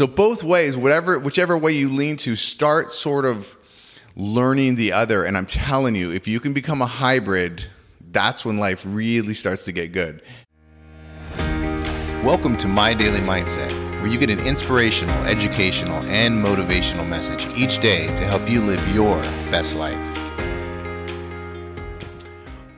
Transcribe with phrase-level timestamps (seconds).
[0.00, 3.54] So both ways, whatever whichever way you lean to, start sort of
[4.16, 5.24] learning the other.
[5.24, 7.66] And I'm telling you, if you can become a hybrid,
[8.10, 10.22] that's when life really starts to get good.
[12.24, 17.78] Welcome to My Daily Mindset, where you get an inspirational, educational, and motivational message each
[17.80, 19.16] day to help you live your
[19.52, 20.00] best life.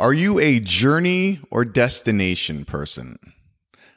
[0.01, 3.17] Are you a journey or destination person?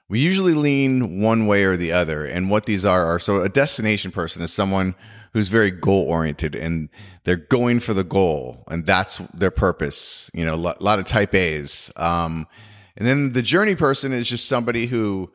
[0.08, 2.26] We usually lean one way or the other.
[2.26, 4.96] And what these are are so a destination person is someone
[5.34, 6.90] who's very goal oriented and
[7.24, 10.30] they're going for the goal and that's their purpose.
[10.34, 11.92] You know, a lot of type A's.
[11.96, 12.48] Um,
[12.96, 15.32] and then the journey person is just somebody who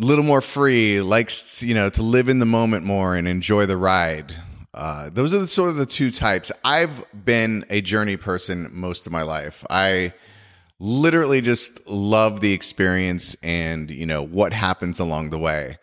[0.00, 3.66] a little more free, likes, you know, to live in the moment more and enjoy
[3.66, 4.34] the ride.
[4.72, 6.52] Uh, those are the, sort of the two types.
[6.64, 9.64] I've been a journey person most of my life.
[9.68, 10.12] I
[10.80, 15.78] literally just love the experience and you know what happens along the way.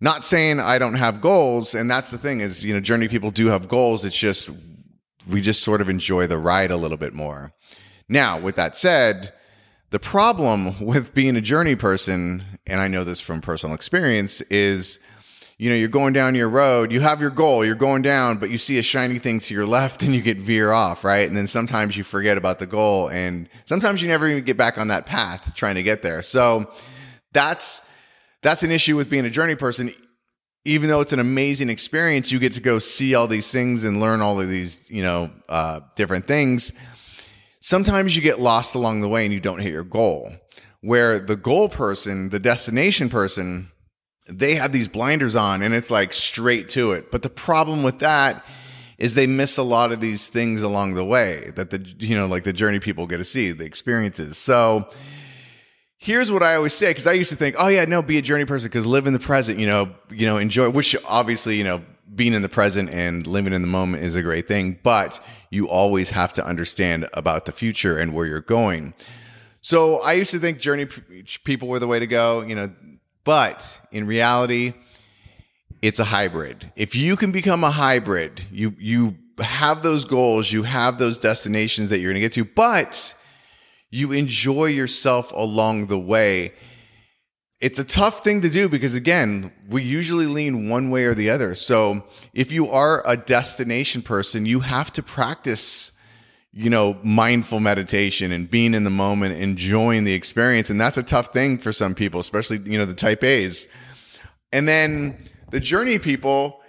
[0.00, 3.30] Not saying I don't have goals, and that's the thing is you know journey people
[3.30, 4.04] do have goals.
[4.04, 4.50] It's just
[5.30, 7.52] we just sort of enjoy the ride a little bit more.
[8.08, 9.32] Now, with that said,
[9.90, 14.98] the problem with being a journey person, and I know this from personal experience, is
[15.56, 18.50] you know, you're going down your road, you have your goal, you're going down, but
[18.50, 21.26] you see a shiny thing to your left and you get veer off, right?
[21.26, 24.78] And then sometimes you forget about the goal and sometimes you never even get back
[24.78, 26.22] on that path trying to get there.
[26.22, 26.70] So
[27.32, 27.82] that's
[28.42, 29.92] that's an issue with being a journey person.
[30.66, 34.00] Even though it's an amazing experience, you get to go see all these things and
[34.00, 36.72] learn all of these, you know, uh, different things.
[37.60, 40.30] Sometimes you get lost along the way and you don't hit your goal.
[40.80, 43.70] Where the goal person, the destination person,
[44.28, 47.10] they have these blinders on and it's like straight to it.
[47.10, 48.44] But the problem with that
[48.98, 52.26] is they miss a lot of these things along the way that the you know
[52.26, 54.38] like the journey people get to see the experiences.
[54.38, 54.88] So
[55.98, 58.22] here's what I always say because I used to think, oh yeah, no, be a
[58.22, 59.58] journey person because live in the present.
[59.58, 60.70] You know, you know, enjoy.
[60.70, 61.82] Which obviously you know
[62.14, 65.68] being in the present and living in the moment is a great thing, but you
[65.68, 68.94] always have to understand about the future and where you're going.
[69.60, 70.86] So I used to think journey
[71.44, 72.42] people were the way to go.
[72.42, 72.70] You know,
[73.24, 74.74] but in reality,
[75.82, 76.72] it's a hybrid.
[76.76, 81.90] If you can become a hybrid, you you have those goals, you have those destinations
[81.90, 83.14] that you're going to get to, but
[83.90, 86.52] you enjoy yourself along the way.
[87.60, 91.30] It's a tough thing to do because again, we usually lean one way or the
[91.30, 91.54] other.
[91.54, 92.04] So,
[92.34, 95.92] if you are a destination person, you have to practice
[96.56, 100.70] you know, mindful meditation and being in the moment, enjoying the experience.
[100.70, 103.66] And that's a tough thing for some people, especially, you know, the type A's.
[104.52, 105.18] And then
[105.50, 106.60] the journey people,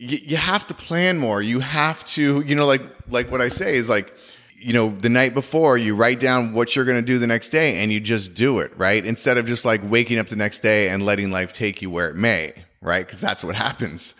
[0.00, 1.42] y- you have to plan more.
[1.42, 2.80] You have to, you know, like,
[3.10, 4.10] like what I say is like,
[4.58, 7.50] you know, the night before you write down what you're going to do the next
[7.50, 9.04] day and you just do it, right?
[9.04, 12.08] Instead of just like waking up the next day and letting life take you where
[12.08, 13.06] it may, right?
[13.06, 14.14] Because that's what happens.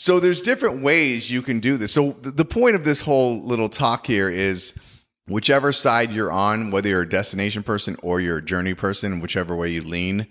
[0.00, 1.92] So there's different ways you can do this.
[1.92, 4.78] So the point of this whole little talk here is
[5.26, 9.56] whichever side you're on, whether you're a destination person or you're a journey person, whichever
[9.56, 10.28] way you lean,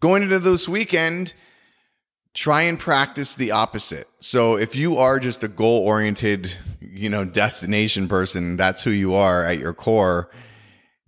[0.00, 1.34] going into this weekend,
[2.32, 4.08] try and practice the opposite.
[4.20, 9.12] So if you are just a goal oriented, you know, destination person, that's who you
[9.12, 10.30] are at your core,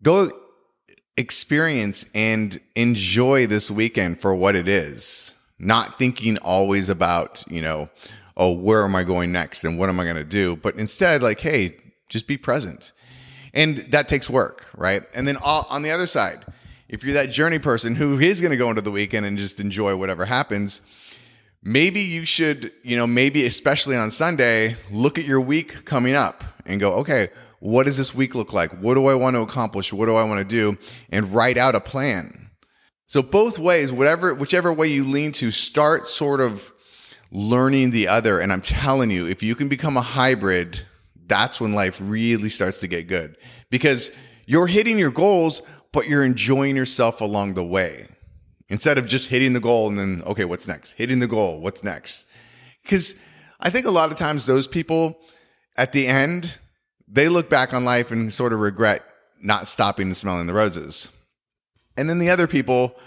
[0.02, 0.30] go
[1.16, 7.88] experience and enjoy this weekend for what it is not thinking always about, you know,
[8.36, 10.56] oh, where am I going next and what am I going to do?
[10.56, 11.76] But instead, like, hey,
[12.08, 12.92] just be present.
[13.54, 15.02] And that takes work, right?
[15.14, 16.44] And then all, on the other side,
[16.88, 19.58] if you're that journey person who is going to go into the weekend and just
[19.58, 20.82] enjoy whatever happens,
[21.62, 26.44] maybe you should, you know, maybe especially on Sunday, look at your week coming up
[26.66, 27.28] and go, okay,
[27.60, 28.70] what does this week look like?
[28.80, 29.92] What do I want to accomplish?
[29.92, 30.78] What do I want to do?
[31.10, 32.45] And write out a plan
[33.06, 36.72] so both ways, whatever, whichever way you lean to, start sort of
[37.30, 38.40] learning the other.
[38.40, 40.84] And I'm telling you, if you can become a hybrid,
[41.26, 43.36] that's when life really starts to get good
[43.70, 44.10] because
[44.46, 45.62] you're hitting your goals,
[45.92, 48.08] but you're enjoying yourself along the way
[48.68, 50.92] instead of just hitting the goal and then, okay, what's next?
[50.92, 51.60] Hitting the goal.
[51.60, 52.26] What's next?
[52.82, 53.20] Because
[53.60, 55.18] I think a lot of times those people
[55.76, 56.58] at the end,
[57.08, 59.02] they look back on life and sort of regret
[59.40, 61.10] not stopping and smelling the roses.
[61.96, 62.98] And then the other people,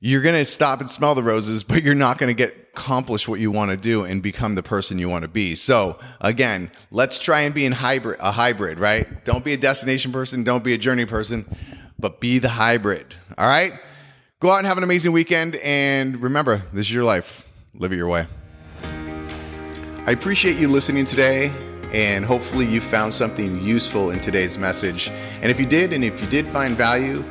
[0.00, 3.26] you're going to stop and smell the roses, but you're not going to get accomplish
[3.26, 5.54] what you want to do and become the person you want to be.
[5.54, 9.24] So again, let's try and be in hybrid, a hybrid, right?
[9.24, 10.44] Don't be a destination person.
[10.44, 11.46] Don't be a journey person,
[11.98, 13.14] but be the hybrid.
[13.38, 13.72] All right.
[14.40, 15.56] Go out and have an amazing weekend.
[15.56, 17.48] And remember, this is your life.
[17.72, 18.26] Live it your way.
[20.04, 21.50] I appreciate you listening today
[21.92, 25.08] and hopefully you found something useful in today's message.
[25.08, 27.24] And if you did, and if you did find value,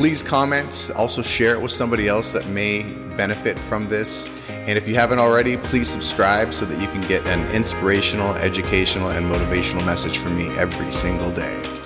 [0.00, 0.90] Please comment.
[0.96, 2.84] Also, share it with somebody else that may
[3.18, 4.34] benefit from this.
[4.48, 9.10] And if you haven't already, please subscribe so that you can get an inspirational, educational,
[9.10, 11.79] and motivational message from me every single day.